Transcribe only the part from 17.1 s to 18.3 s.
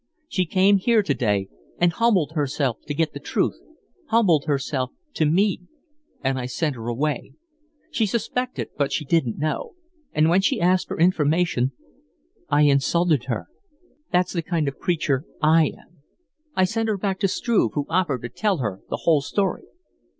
to Struve, who offered to